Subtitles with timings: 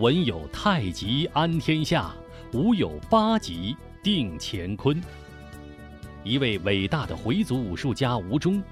[0.00, 2.10] 文有太极安天下，
[2.54, 4.98] 武有八极定乾坤。
[6.24, 8.62] 一位伟大的回族武术家吴忠，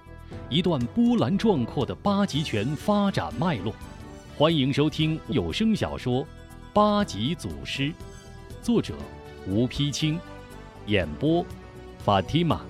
[0.48, 3.74] 一段波澜壮阔的八极拳发展脉络。
[4.38, 6.22] 欢迎收听有声小说
[6.72, 7.82] 《八极祖师》，
[8.62, 8.95] 作者
[9.46, 10.18] 吴丕清，
[10.86, 11.45] 演播
[11.98, 12.62] 法蒂玛。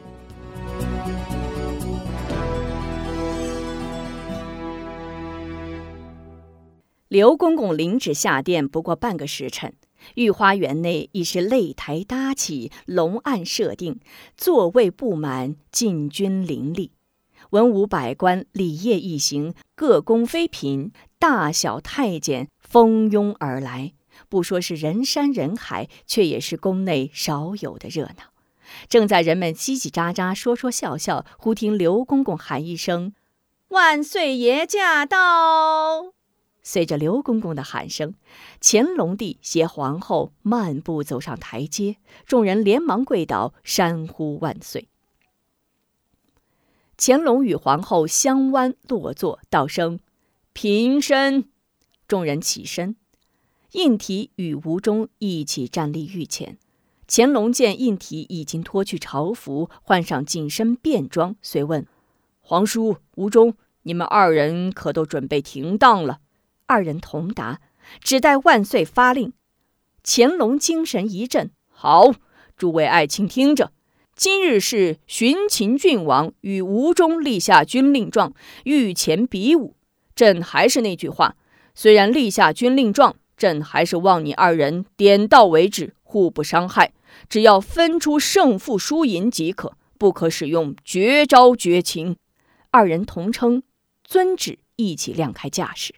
[7.08, 9.72] 刘公公领旨下殿不过半个时辰，
[10.16, 13.98] 御花园内已是擂台搭起，龙案设定，
[14.36, 16.92] 座位布满，禁军林立。
[17.50, 23.94] 文武百官、礼乐一行，各宫妃嫔、大小太监蜂拥而来。
[24.28, 28.34] 不说是人山人海，却也是宫内少有的热闹。
[28.86, 33.14] 正在人们叽叽喳喳、说说笑笑，忽听刘公公喊一声
[33.68, 36.12] ：“万岁爷驾到！”
[36.70, 38.12] 随着刘公公的喊声，
[38.60, 41.96] 乾隆帝携皇后漫步走上台阶，
[42.26, 44.86] 众人连忙跪倒，山呼万岁。
[46.98, 49.98] 乾隆与皇后相弯落座，道声
[50.52, 51.48] 平身，
[52.06, 52.96] 众人起身。
[53.72, 56.58] 胤禔与吴忠一起站立御前。
[57.08, 61.86] 乾隆见胤禔已经脱去朝服，换上紧身便装，遂问
[62.42, 66.18] ：“皇叔、吴忠，你们二人可都准备停当了？”
[66.68, 67.60] 二人同答，
[68.00, 69.32] 只待万岁发令。
[70.04, 72.12] 乾隆精神一振，好，
[72.56, 73.72] 诸位爱卿听着，
[74.14, 79.74] 今日是巡秦郡王与吴中立下军令状，御前比武。
[80.14, 81.36] 朕还是那句话，
[81.74, 86.92] 虽然立下军令状，朕还是望你二人点到为止，互不伤害，
[87.30, 92.16] 只要分出胜负输赢即可，不可使用绝招绝情。
[92.70, 93.62] 二人同称
[94.04, 95.94] 遵旨，一起亮开架势。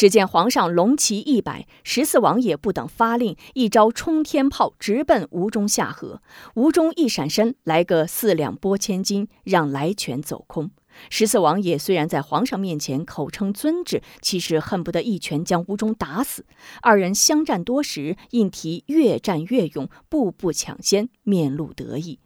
[0.00, 6.22] 只见皇上龙旗一摆，十四王爷不等发令，一招冲天炮直奔吴中下颌。
[6.54, 10.70] 吴中一闪身，来个四两拨千斤，让来拳走空。
[11.10, 16.46] 十四王爷虽然在皇上面前口称遵旨，其实恨不得一拳将吴中打死。
[16.80, 22.18] 二人相战多时，胤禔越战越勇，步步抢先，面露得意。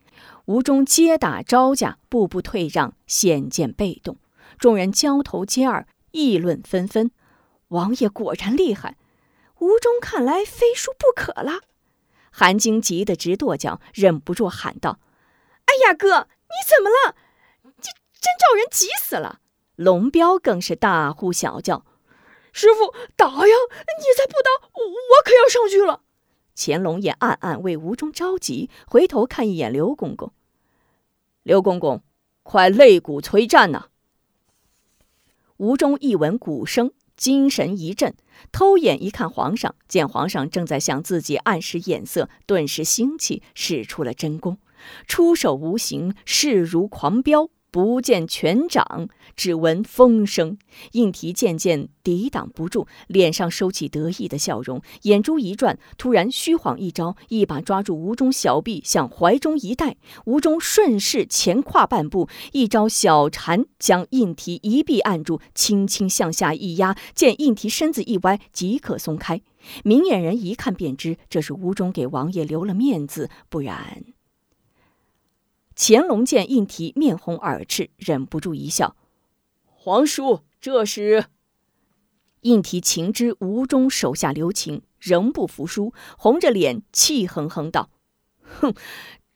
[0.44, 4.16] 吴中接打招架，步步退让，显见被动。
[4.60, 7.10] 众人交头接耳，议论纷纷。
[7.74, 8.96] 王爷果然厉害，
[9.58, 11.62] 吴中看来非输不可了。
[12.30, 15.00] 韩晶急得直跺脚，忍不住喊道
[15.66, 17.16] ：“哎呀，哥，你怎么了？
[17.80, 17.90] 这
[18.20, 19.40] 真叫人急死了！”
[19.76, 21.84] 龙彪更是大呼小叫
[22.52, 23.34] ：“师傅打呀！
[23.42, 26.02] 你再不打，我可要上去了！”
[26.56, 30.32] 乾隆也暗暗为吴中着急，回头看一眼刘公公
[31.42, 32.04] ：“刘公公，
[32.44, 33.88] 快擂鼓催战呐！”
[35.58, 36.92] 吴中一闻鼓声。
[37.24, 38.14] 精神一振，
[38.52, 44.58] 偷眼一看，皇上见皇上正在向自己暗示眼色，顿时兴起，使出了真功，
[45.06, 47.48] 出手无形，势如狂飙。
[47.74, 50.58] 不见拳掌，只闻风声。
[50.92, 59.96] 应提渐渐抵挡不住，脸上收起得意的笑容，眼珠一转，突然虚晃一招，一把抓住吴中小臂，向怀中一带。
[60.26, 69.40] 吴中顺势前跨半步，一招小缠将应提一臂按住，轻轻向下一压，见应提身子一歪，即可松开。
[69.82, 74.04] 明眼人一看便知，这是吴中给王爷留了面子，不然。
[75.76, 78.96] 乾隆见胤禔面红耳赤，忍不住一笑
[79.66, 81.26] ：“皇叔，这是。”
[82.42, 87.90] 胤禔情知吴中手下留情，仍不服输，红着脸气哼哼道
[88.42, 88.74] ：“哼，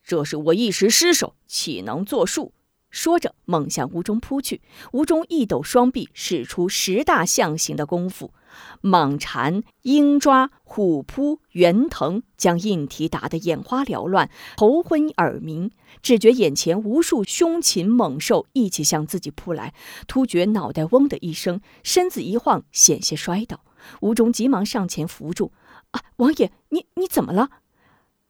[0.03, 2.53] 这是我一时失手，岂能作数？”
[2.89, 4.61] 说着，猛向吴中扑去。
[4.93, 8.33] 吴中一抖双臂，使出十大象形的功夫，
[8.81, 15.71] 蟒缠、鹰抓、虎扑、圆腾，将印提打得眼花缭乱、头昏耳鸣。
[16.01, 19.73] 只觉眼前无数凶禽猛兽一起向自己扑来，
[20.07, 23.61] 突觉脑袋嗡的一声，身子一晃，险些摔倒。
[24.01, 25.51] 吴中急忙上前扶住
[25.91, 27.49] ：“啊，王爷，你你怎么了？”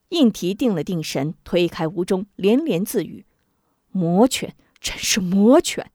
[0.09, 3.25] 印提定了定神，推开吴中，连连自语。
[3.91, 5.91] 魔拳，真是魔拳！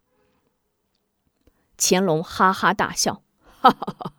[1.76, 3.22] 乾隆哈哈大笑，
[3.70, 4.14] 哈哈哈，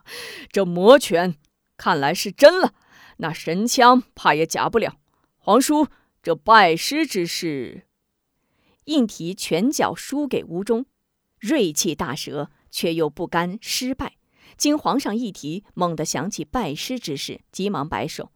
[0.52, 1.36] 这魔拳
[1.78, 2.74] 看来是真了，
[3.18, 4.98] 那神枪怕也假不了。
[5.38, 5.88] 皇叔，
[6.24, 7.86] 这拜师之事，
[8.86, 10.88] 应提拳脚输给吴中，
[11.40, 14.18] 锐气大折，却又不甘失败。
[14.58, 18.32] 经皇上一提，猛地想起拜师之事，急忙摆手：“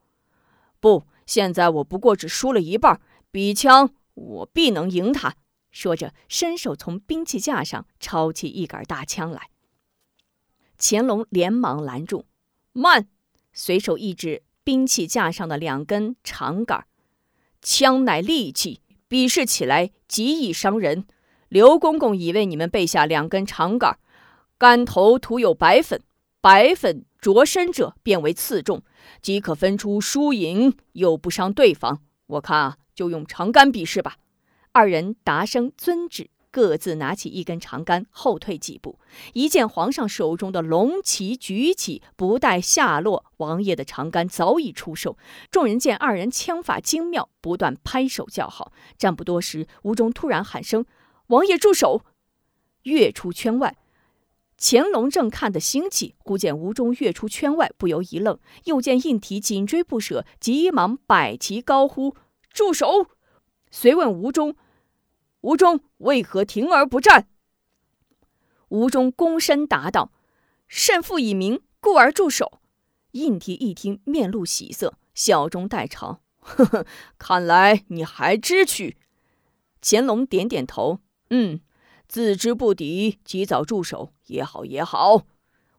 [0.80, 3.02] 不，现在我不过只输了一半，
[3.32, 5.38] 比枪。”我必能赢他！
[5.72, 9.50] 说着，伸手从兵器架上抄起一杆大枪来。
[10.80, 12.26] 乾隆连忙拦住
[12.72, 13.08] ：“慢！
[13.52, 16.86] 随手一指兵器架上的两根长杆，
[17.62, 21.06] 枪乃利器，比试起来极易伤人。
[21.50, 24.00] 刘公公已为你们备下两根长杆，
[24.58, 26.02] 杆头涂有白粉，
[26.40, 28.82] 白粉着身者便为刺中，
[29.22, 32.02] 即可分出输赢，又不伤对方。
[32.28, 34.18] 我看啊，就用长杆比试吧。
[34.72, 36.30] 二人答声遵旨。
[36.52, 39.00] 各自拿起一根长杆，后退几步。
[39.34, 45.18] 一见皇上手中的龙旗举起，不待下落，王爷的长杆早已出手。
[45.52, 48.72] 众人见二人枪法精妙，不断拍手叫好。
[48.98, 50.86] 战不多时，吴中突然喊声
[51.28, 52.02] ：“王爷住手！”
[52.84, 53.78] 跃出圈外。
[54.58, 58.40] 乾隆正看得兴起，忽见吴中跃出圈外，不由一愣。
[58.66, 62.16] 又见胤提紧追不舍，急忙摆旗高呼
[62.52, 63.08] ：“住手！”
[63.72, 64.56] 遂问吴中。
[65.42, 67.28] 吴中为何停而不战？
[68.70, 70.12] 吴中躬身答道
[70.68, 72.60] ：“胜负已明，故而驻守。”
[73.12, 76.86] 应提一听，面露喜色，笑中带嘲：“呵呵，
[77.18, 78.98] 看来你还知趣。”
[79.82, 81.00] 乾隆点点头
[81.32, 81.62] ：“嗯，
[82.08, 85.26] 自知不敌，及早驻守也好也好。”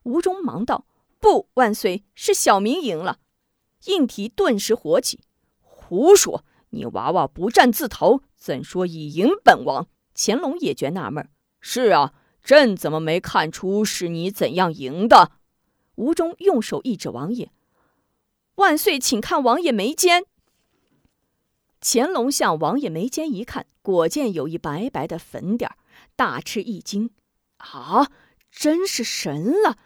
[0.03, 0.85] 吴中忙道
[1.21, 3.19] ：“不，万岁，是小民赢了。”
[3.85, 5.21] 应提顿时火起
[5.61, 6.43] ：“胡说！
[6.71, 9.87] 你娃娃不战自逃！”怎说已赢本王？
[10.15, 11.29] 乾隆也觉纳闷
[11.61, 12.13] 是啊，
[12.43, 15.31] 朕怎么没看出是你怎样赢的？
[15.95, 17.51] 吴中用手一指王爷
[18.55, 20.25] ：“万岁，请看王爷眉间。”
[21.79, 25.77] 乾隆向王爷眉间一看，果见有一白白的粉点儿
[26.15, 27.11] 大吃一惊
[27.57, 28.09] ：“啊，
[28.51, 29.77] 真是神了！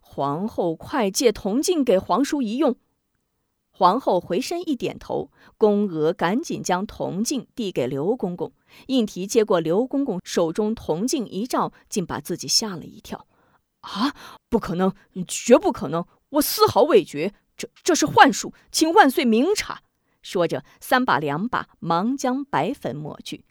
[0.00, 2.76] 皇后，快借铜镜给皇叔一用。”
[3.76, 8.52] 皇后回身一点头，宫娥赶紧将铜镜递给刘公公。
[8.86, 13.26] 应提接过刘公公手中铜镜一照，竟把自己吓了一跳。
[13.80, 14.14] 啊，
[14.48, 14.94] 不可能，
[15.26, 16.06] 绝不可能！
[16.30, 19.82] 我丝毫未觉，这这是幻术，请万岁明察。
[20.22, 23.44] 说着，三把两把忙将白粉抹去。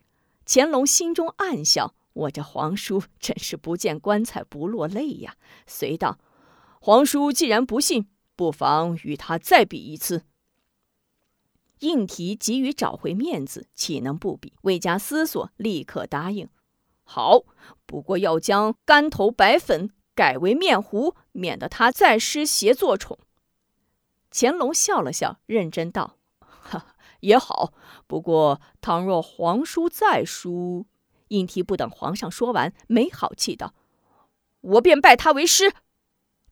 [0.46, 5.36] 乾隆心中暗笑：我这皇叔真是不见棺材不落泪呀。
[5.68, 6.18] 随道：
[6.80, 8.08] 皇叔既然不信。
[8.35, 10.24] 不妨与他再比一次。
[11.80, 14.53] 应提急于找回面子，岂能不比？
[14.62, 16.47] 未加思索，立刻答应。
[17.03, 17.44] 好，
[17.85, 23.19] 不过要将干头白粉改为面糊，免得他再失邪作宠。
[24.31, 27.74] 乾隆笑了笑，认真道：“哈，也好。
[28.07, 30.85] 不过，倘若皇叔再输……”
[31.27, 33.74] 应提不等皇上说完，没好气道
[34.62, 35.74] ：“我便拜他为师。”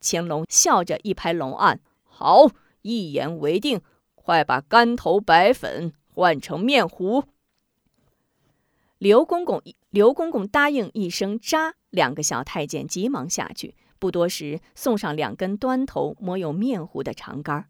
[0.01, 2.47] 乾隆笑着一拍龙案：“好，
[2.81, 3.81] 一言为定，
[4.15, 7.23] 快把干头白粉换成面糊。”
[8.97, 13.75] 刘公公刘公公答应一声“扎”，两个小太监急忙下去。
[13.97, 17.67] 不多时，送上两根端头磨有面糊的长杆。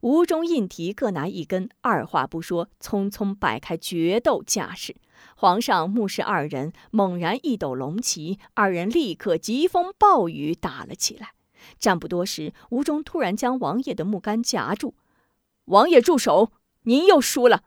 [0.00, 4.96] 吴中、应提各拿一根，二话不说，匆匆摆开决斗架势。
[5.36, 11.34] 皇上目视二人，猛然一抖龙旗，二人立刻疾风暴雨打了起来。
[11.78, 14.94] 战不多时，吴中突然将王爷的木杆夹住。
[15.66, 16.52] 王爷住手！
[16.82, 17.62] 您又输了。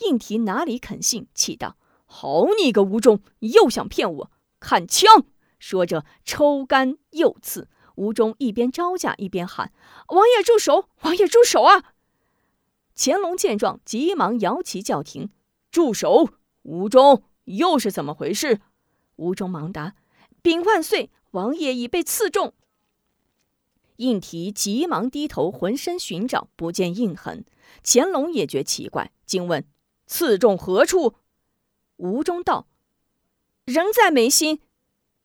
[0.00, 4.30] 应提哪里肯信，气道：“好你个吴中，又想骗我！
[4.58, 5.24] 看枪！”
[5.58, 7.68] 说着抽杆又刺。
[7.94, 9.72] 吴中一边招架一边喊
[10.08, 10.90] ：“王爷住手！
[11.02, 11.94] 王爷住手啊！”
[12.94, 15.30] 乾隆见状，急忙摇旗叫停
[15.70, 16.28] ：“住手！”
[16.62, 18.60] 吴中又是怎么回事？
[19.16, 19.94] 吴中忙答
[20.42, 22.54] ：“禀万岁。”王爷已被刺中，
[23.96, 27.44] 应提急忙低头，浑身寻找，不见印痕。
[27.84, 29.66] 乾隆也觉奇怪，惊问
[30.08, 31.16] ：“刺中何处？”
[31.96, 32.68] 吴中道
[33.66, 34.60] ：“仍在眉心。”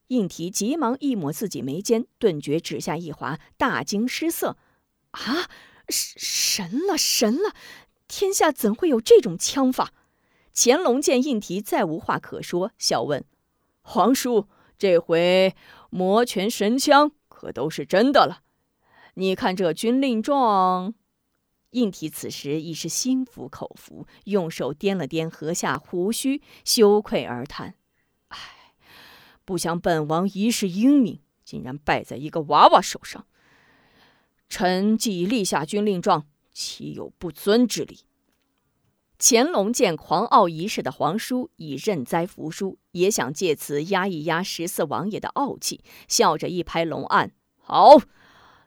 [0.08, 4.58] 应提急忙一抹自己眉间，顿觉指下一滑，大惊失色
[5.12, 5.50] ：“啊，
[5.88, 7.56] 神了，神了！
[8.10, 9.94] 天下怎会有这种枪法？”
[10.54, 13.24] 乾隆见应提再无话可说，笑问
[13.82, 14.50] ：“皇叔，
[14.82, 15.56] 这回？”
[15.94, 18.42] 魔拳神枪可都是真的了，
[19.14, 20.96] 你看这军令状。
[21.70, 27.76] 应体此时已是心服口服，用手掂了掂颌下胡须，羞愧而叹
[28.30, 28.74] ：“唉，
[29.46, 33.26] 不想本王一世英明，竟然败在一个娃娃手上。
[34.50, 38.00] 臣既已立下军令状，岂有不遵之理？”
[39.24, 48.02] 乾隆见狂傲一世的皇叔已认栽服输，也想借此压一压十四王爷的傲气，笑着一拍龙案：“好，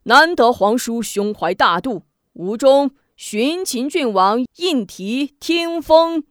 [0.05, 6.23] 难得皇叔胸怀大度，吴中寻秦郡王应提听风。”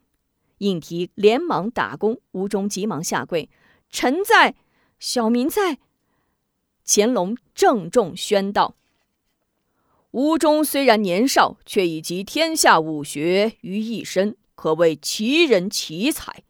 [0.58, 3.50] 应提连忙打躬，吴中急忙下跪
[3.90, 4.54] ：“臣在，
[4.98, 5.78] 小民在。”
[6.86, 8.76] 乾隆郑重宣道
[10.14, 16.44] ：“吴中虽然年少，却已集天下武学于一身，可谓奇人奇才。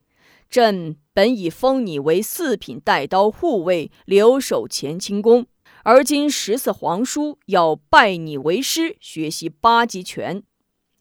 [0.50, 5.46] 朕本已封你为四品带刀护卫，留守乾清宫。
[5.82, 10.42] 而今十四皇叔要拜你为师，学习八极拳，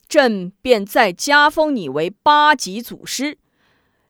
[0.08, 3.36] 朕便再加封你为八极祖师，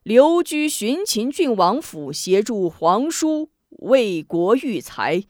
[0.01, 5.25] 留居寻秦郡王府，协助皇叔为国育才。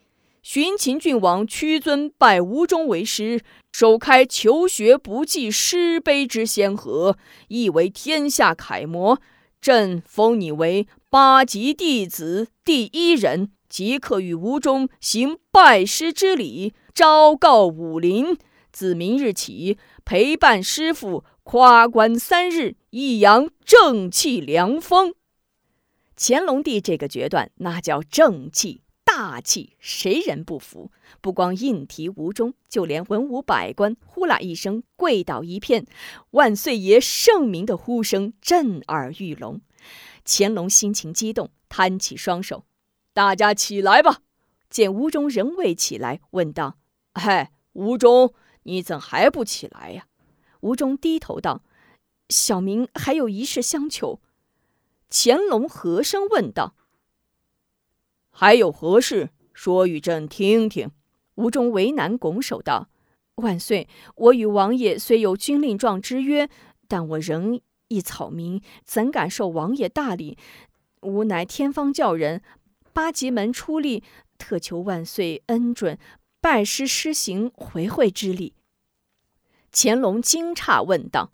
[0.47, 9.19] 寻秦郡王屈尊拜吴中为师，首开求学不计师碑之先河，亦为天下楷模。
[9.59, 18.37] 朕封你为八级弟子第一人，即刻与吴中行拜师之礼，昭告武林。
[18.71, 25.15] 自明日起，陪伴师傅夸关三日，一扬正气凉风。
[26.15, 28.83] 乾隆帝这个决断，那叫正气。
[29.17, 30.91] 大气，谁人不服？
[31.21, 35.87] 不光硬提吴中，就连文武百官呼啦一声跪倒一片，
[36.31, 39.61] 万岁爷圣明的呼声震耳欲聋。
[40.25, 42.65] 乾隆心情激动，摊起双手
[43.15, 44.19] ：“大家起来吧！”
[44.69, 46.77] 见吴中仍未起来，问道
[47.15, 50.07] ：“嗨，吴中，你怎还不起来呀？”
[50.59, 51.63] 吴中低头道
[52.27, 54.19] ：“小明还有一事相求。”
[55.09, 56.75] 乾隆和声问道。
[58.37, 59.29] 还有何事？
[59.53, 60.91] 说与朕听听。
[61.35, 62.89] 吴中为难，拱手道
[63.35, 66.49] ：“万岁，我与王爷虽有军令状之约，
[66.89, 70.37] 但我仍一草民，怎敢受王爷大礼？
[71.03, 72.41] 吾乃天方教人，
[72.91, 74.03] 八极门出力，
[74.37, 75.97] 特求万岁恩准，
[76.41, 78.53] 拜师施行回会之礼。”
[79.71, 81.31] 乾隆惊诧问道：“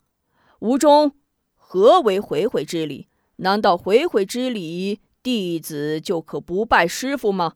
[0.60, 1.16] 吴中，
[1.56, 3.08] 何为回会之礼？
[3.38, 7.54] 难道回会之礼？”弟子就可不拜师傅吗？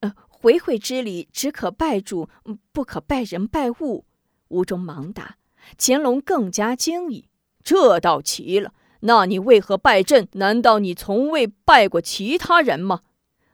[0.00, 2.28] 呃，回会之礼只可拜主，
[2.72, 4.04] 不可拜人拜物。
[4.48, 5.38] 吴中忙答。
[5.78, 7.28] 乾隆更加惊异，
[7.62, 8.74] 这倒奇了。
[9.00, 10.28] 那你为何拜朕？
[10.32, 13.00] 难道你从未拜过其他人吗？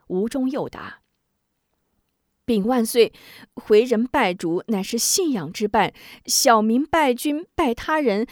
[0.06, 1.00] 吴中又答：
[2.46, 3.12] 禀万岁，
[3.54, 5.92] 回人拜主乃是信仰之拜，
[6.24, 8.26] 小民拜君拜他人，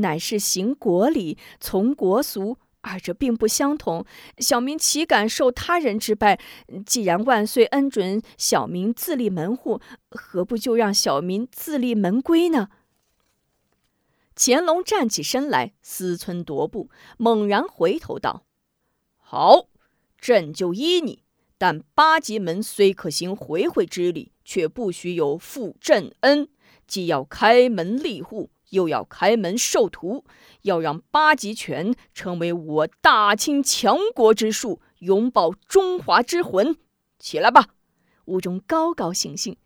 [0.00, 2.58] 乃是行国礼，从国俗。
[2.82, 4.04] 二者并不相同，
[4.38, 6.40] 小民岂敢受他人之拜？
[6.86, 12.68] 既然万岁恩准小民自立门户，何不就让小民自立门规呢？
[14.34, 18.46] 乾隆站起身来，思忖踱步，猛然回头道
[19.20, 19.68] ：“好，
[20.18, 21.22] 朕就依你。
[21.58, 26.48] 但八极门虽可行回回之礼，却不许有负朕恩，
[26.86, 30.24] 既要开门立户。”又要开门授徒，
[30.62, 36.76] 要让八极拳成为我大清强国之术，永保中华之魂。
[37.18, 37.68] 起来吧！
[38.24, 39.56] 吴中高高兴兴，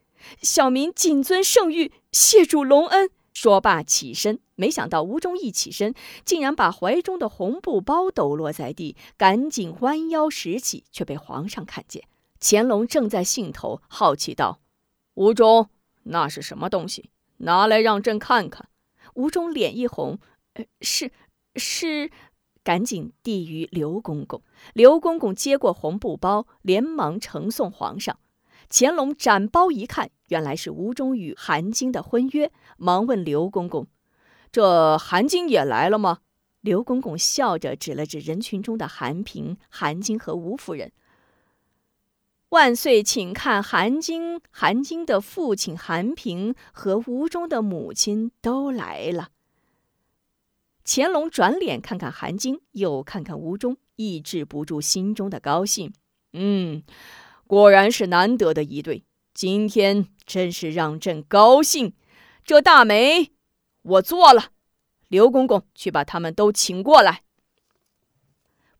[0.42, 3.10] 小民谨遵圣谕，谢主隆恩。
[3.32, 5.92] 说罢起身，没想到吴中一起身，
[6.24, 12.04] 竟然把怀中的红布包抖落在地，赶紧弯腰拾起，却被皇上看见。
[12.40, 14.60] 乾隆正在兴头，好奇道
[15.14, 15.68] ：“吴中，
[16.04, 17.10] 那是什么东西？
[17.38, 18.68] 拿来让朕看看。”
[19.14, 20.18] 吴中脸一红，
[20.54, 21.10] 呃，是
[21.56, 22.10] 是，
[22.62, 24.42] 赶紧递于刘公公。
[24.72, 28.18] 刘公公接过红布包，连忙呈送皇上。
[28.70, 33.86] 乾隆展包一看，原来是吴中与韩晶的婚约，忙问刘公公
[34.50, 36.18] ：“这韩晶也来了吗？”
[36.62, 40.92] 刘公公笑着指了指人群中的韩平、韩晶和吴夫人。
[42.54, 49.30] 万岁，请看，韩晶、韩晶的父亲韩平和吴中的母亲都来了。
[50.84, 55.92] 乾隆转脸看看韩晶，又看看吴中，抑制不住心中的高兴。
[56.32, 56.84] 嗯，
[57.48, 59.02] 果然是难得的一对，
[59.34, 61.92] 今天真是让朕高兴。
[62.44, 63.32] 这大媒
[63.82, 64.50] 我做了，
[65.08, 67.22] 刘公公去把他们都请过来。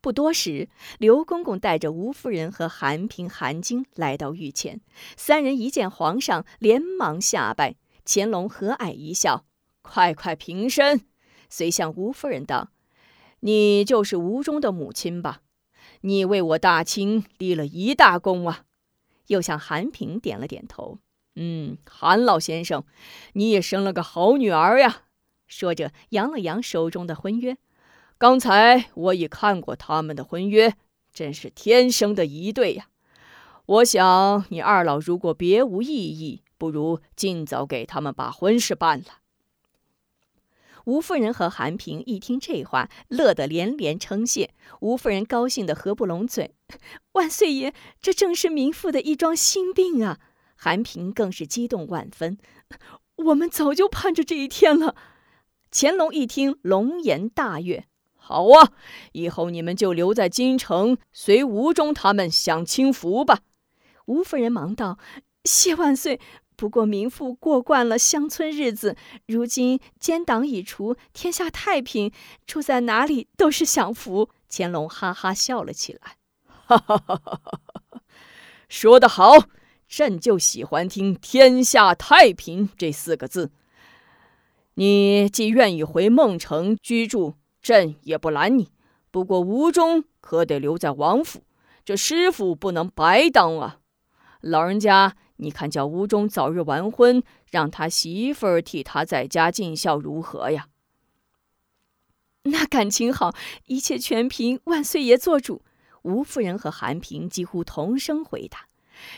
[0.05, 0.69] 不多时，
[0.99, 4.83] 刘公公带着吴夫人和韩平、韩晶来到御前。
[5.17, 7.77] 三人一见皇上，连忙下拜。
[8.05, 9.47] 乾隆和蔼一笑
[9.81, 11.07] ：“快快平身。”
[11.49, 12.69] 遂向吴夫人道
[13.41, 15.41] ：“你就是吴中的母亲吧？
[16.03, 18.65] 你为我大清立了一大功啊！”
[19.29, 20.99] 又向韩平点了点头
[21.37, 22.85] ：“嗯，韩老先生，
[23.33, 25.05] 你也生了个好女儿呀。”
[25.49, 27.57] 说着，扬了扬手中的婚约。
[28.25, 30.75] 刚才我已看过他们的婚约，
[31.13, 32.89] 真是天生的一对呀！
[33.67, 39.19] 我想你二老如果别无异议，不如尽早给他们把婚事办了。
[40.87, 44.55] 吴夫人和韩平一听这话，乐得连连称谢。
[44.81, 46.55] 吴夫人高兴得合不拢嘴
[47.13, 50.19] ：“万岁爷，这正是民妇的一桩心病啊！”
[50.57, 52.39] 韩平更是激动万分。
[53.17, 54.97] 我们早就盼着这一天了。
[55.71, 57.85] 乾隆一听，龙颜大悦。
[58.27, 58.73] 好啊，
[59.13, 63.41] 以后你们就留在京城，随吴中他们享清福吧。
[64.07, 64.99] 吴夫人忙道
[65.45, 66.19] ：“谢万岁。
[66.57, 72.11] 不过民妇过惯了乡村日子，如今奸党已除，天下太平，
[72.47, 76.17] 住在哪里都是享福。”乾隆哈哈笑了起来，
[76.47, 78.01] 哈哈哈哈哈！
[78.71, 79.49] 说得好，
[79.87, 83.51] 朕就喜欢听“天下太平”这四个字。
[84.77, 87.35] 你既愿意回孟城居住。
[87.65, 88.69] 朕也不拦你，
[89.11, 91.43] 不过吴中可得留在王府，
[91.83, 93.79] 这师傅不能白当啊！
[94.43, 100.69] 老人家，你看叫吴中早日完婚，让他媳妇儿替他在家尽孝，如何呀？
[102.45, 105.63] 那感情好，一切全凭万岁爷做主。
[106.03, 108.69] 吴夫人和韩平几乎同声回答。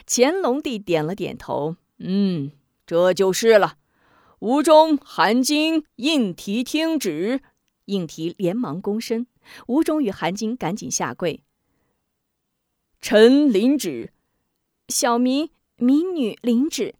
[0.06, 2.52] 乾隆帝点了点头，嗯，
[2.86, 3.78] 这就是了。
[4.38, 7.40] 吴中、韩金应提听旨。
[7.86, 9.26] 应提连忙躬身，
[9.66, 11.42] 吴忠与韩金赶紧下跪。
[13.00, 14.12] 臣领旨，
[14.88, 16.94] 小民民女领旨。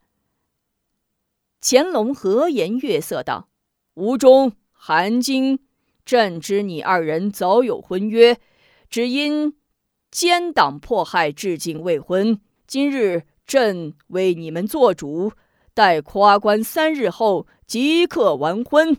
[1.61, 3.49] 乾隆和颜悦色道
[3.95, 5.59] ：“吴忠、韩金，
[6.05, 8.39] 朕知你二人早有婚约，
[8.89, 9.57] 只因
[10.11, 12.41] 奸党迫害，至今未婚。
[12.67, 15.33] 今日朕为你们做主，
[15.75, 18.97] 待夸官三日后即刻完婚。”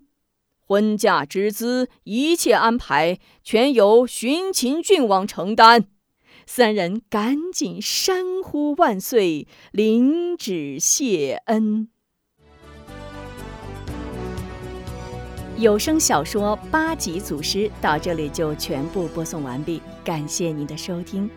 [0.67, 5.85] 婚嫁之资，一切安排全由寻秦郡王承担。
[6.45, 11.87] 三人赶紧山呼万岁，领旨谢恩。
[15.57, 21.29] 有声小说八级祖师到这里就全部播送完毕，感谢您的收听。